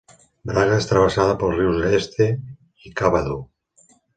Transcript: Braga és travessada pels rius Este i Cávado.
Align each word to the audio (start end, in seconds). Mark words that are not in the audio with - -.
Braga 0.51 0.77
és 0.83 0.87
travessada 0.91 1.35
pels 1.43 1.59
rius 1.61 1.85
Este 1.99 2.31
i 2.91 2.95
Cávado. 3.03 3.41